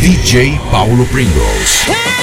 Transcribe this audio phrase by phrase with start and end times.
[0.00, 2.15] DJ Paulo Pringles.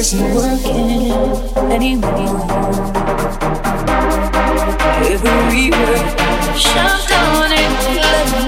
[0.00, 1.00] Isn't working
[1.72, 2.44] anymore.
[5.08, 6.06] Every word
[6.54, 8.44] shut down and clever.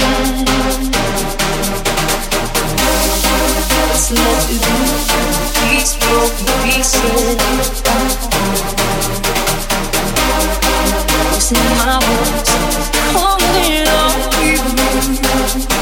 [3.89, 4.77] What's left to do?
[5.63, 7.37] These broken pieces.
[11.33, 12.51] Losing my words,
[13.13, 15.82] calling it all you.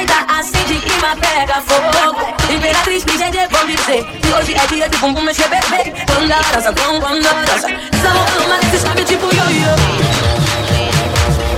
[0.00, 2.34] Senta, acende assim, e uma pega fogo.
[2.50, 6.42] Imperatriz, me gente, vão dizer Que hoje é dia de bumbum mexer bebê Quando ela
[6.54, 7.68] dança, quando ela dança.
[8.00, 9.76] Salão ama nesse sabe tipo yo-yo.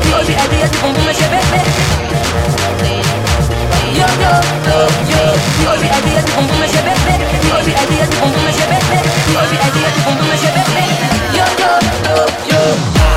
[0.02, 1.62] Que hoje é dia de bumbum mexer bebê
[3.94, 4.34] Yo, yo,
[4.66, 4.78] yo,
[5.12, 5.22] yo
[5.56, 8.66] Que hoje é dia de bumbum mexer bebê Que hoje é dia de bumbum mexer
[8.66, 10.84] bebê Que hoje é dia de bumbum mexer bebê
[11.36, 11.72] Yo, yo,
[12.10, 13.11] yo, yo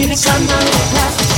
[0.00, 1.37] need a sunlight.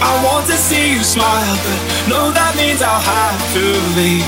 [0.00, 3.64] I want to see you smile But no, that means I'll have to
[3.98, 4.24] leave.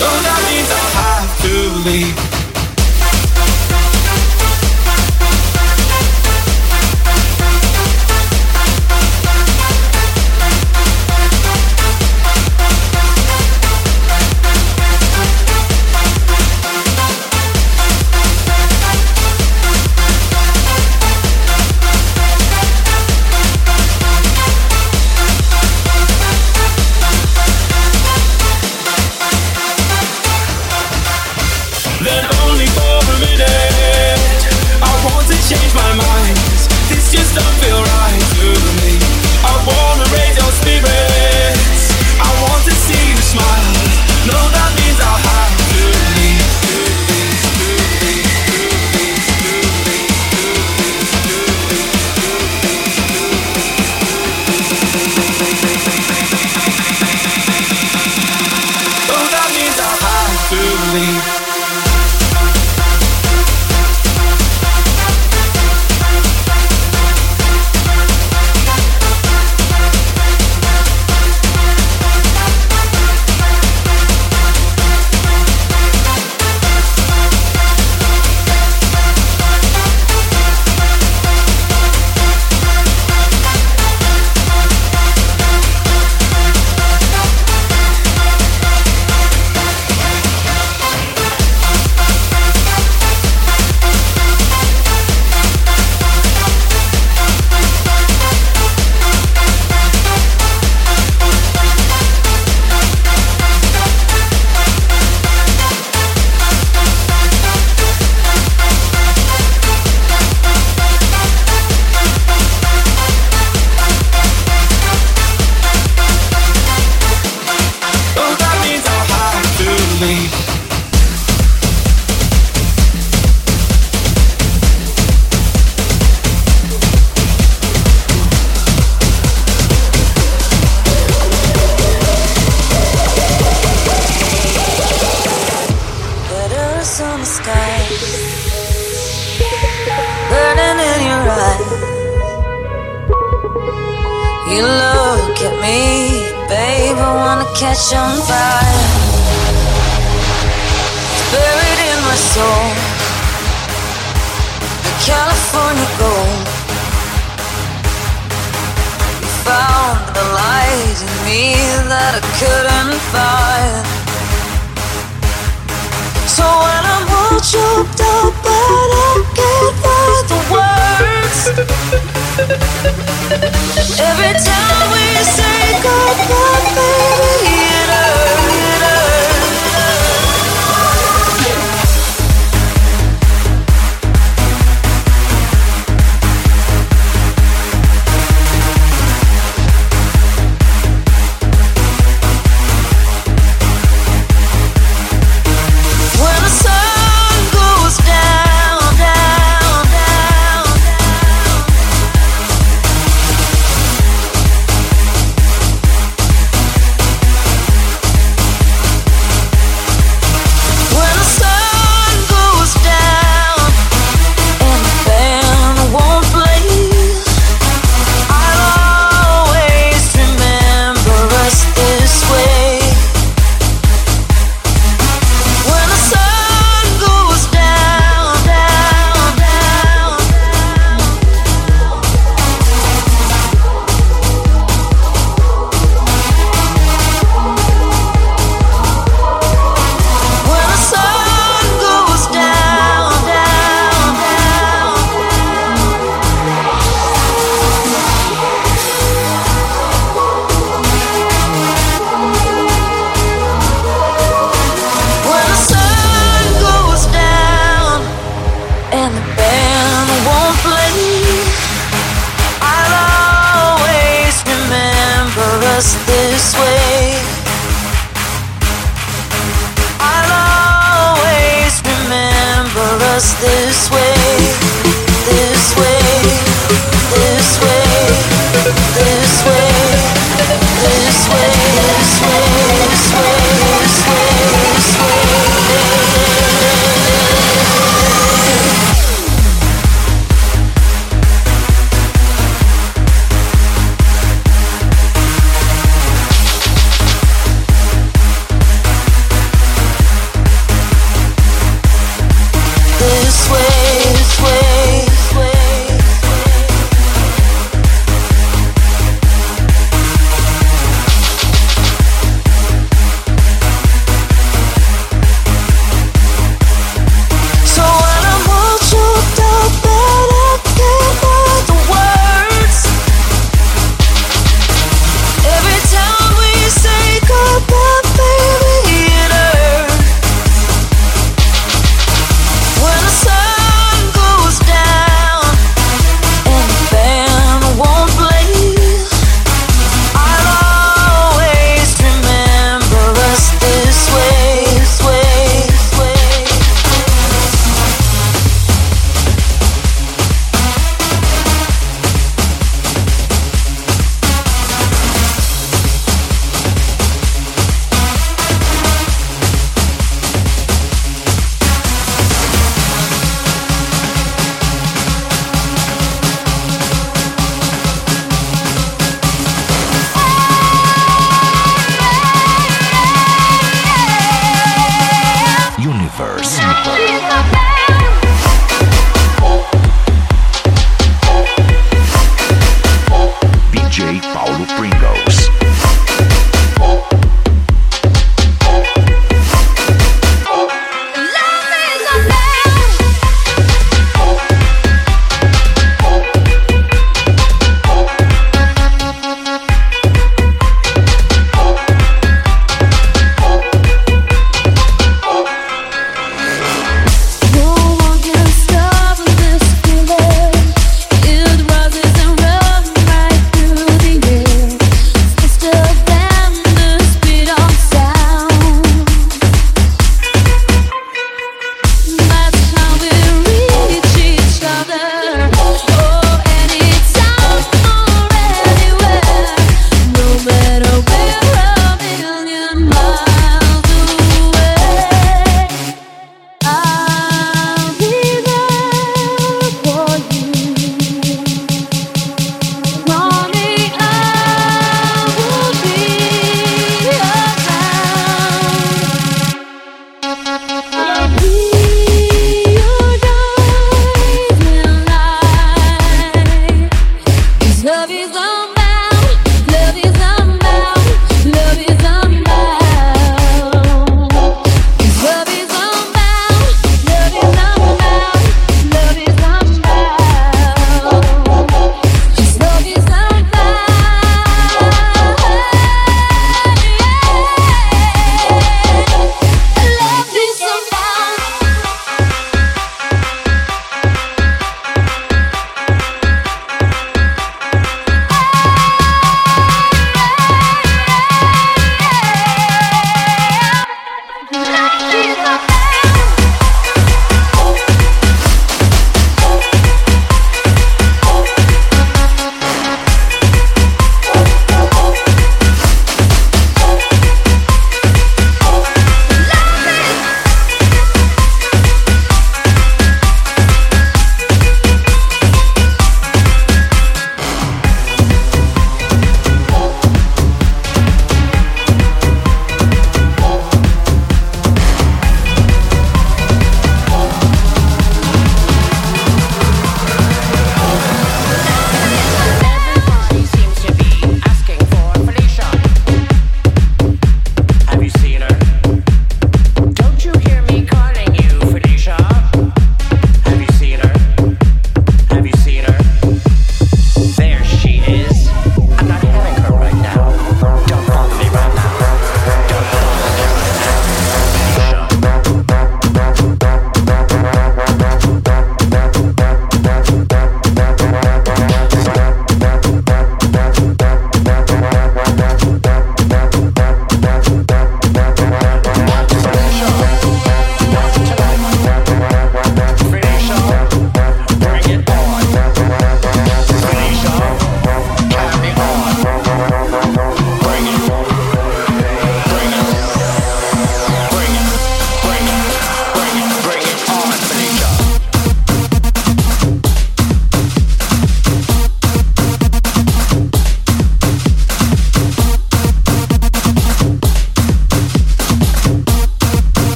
[0.00, 1.54] No, that means I'll have to
[1.90, 2.39] leave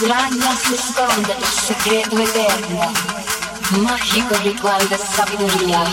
[0.00, 1.34] tus rañas esconde
[1.66, 2.92] secreto eterno,
[3.82, 5.84] mágico ritual de sabiduría.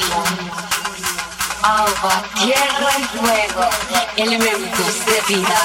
[1.62, 3.70] Agua, tierra y fuego,
[4.16, 5.62] elementos de vida.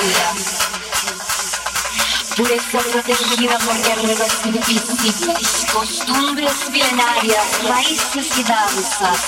[2.37, 9.21] Pureza protegida por guerreros invisibles, costumbres milenarias, raíces y danzas,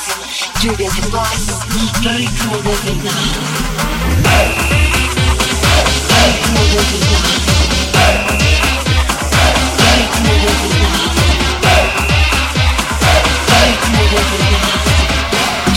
[0.61, 1.61] lluvia de paz,
[2.01, 3.13] ritmo de vida.
[6.25, 7.44] Ritmo de vida.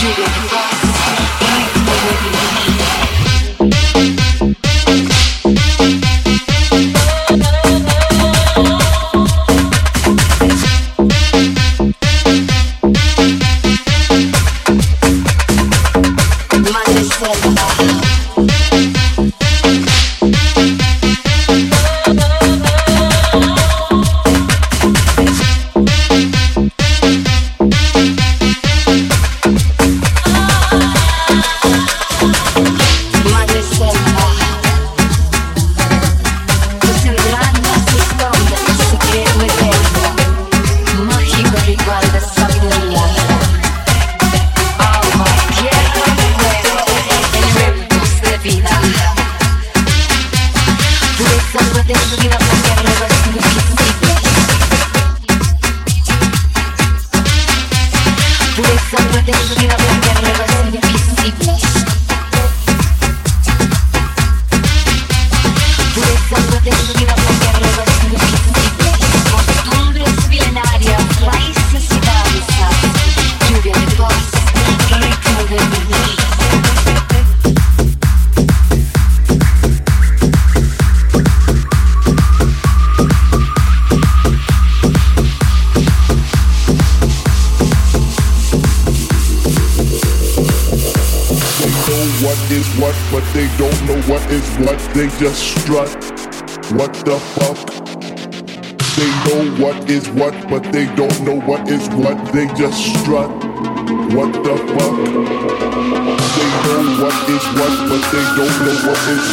[0.00, 0.77] You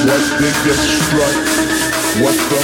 [0.03, 1.35] What they get struck,
[2.21, 2.54] what the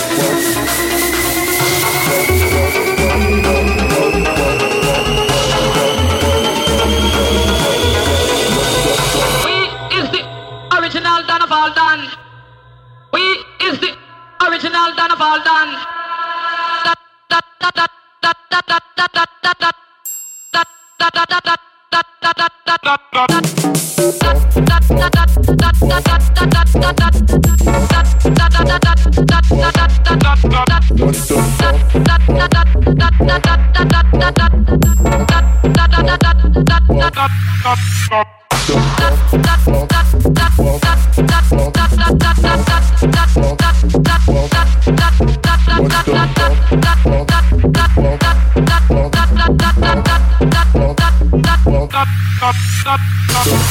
[52.91, 53.70] up.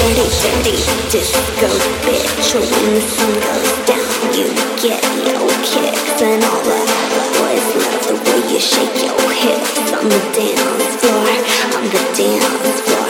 [0.00, 0.76] dirty, dirty
[1.10, 1.68] disco
[2.04, 2.54] bitch.
[2.54, 4.46] When the sun goes down, you
[4.80, 6.22] get your kicks.
[6.22, 11.28] And all the boys love the way you shake your hips on the dance floor.
[11.76, 13.06] On the dance floor.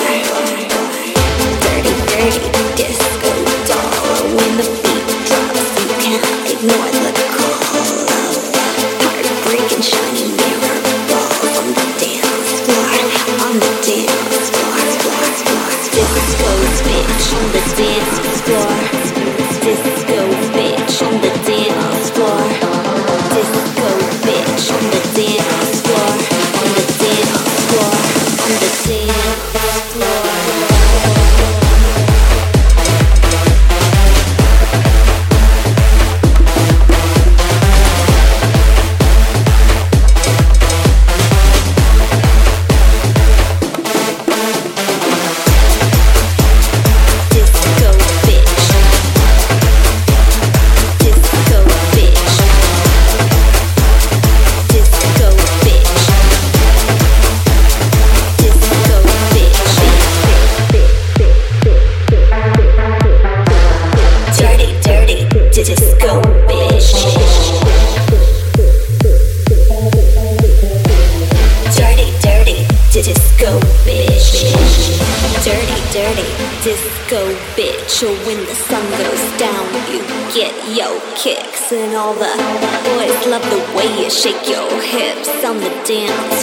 [1.62, 2.59] Dirty, dirty.
[84.20, 86.39] Shake your hips on the dance